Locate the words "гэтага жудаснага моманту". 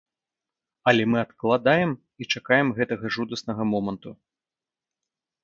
2.81-4.09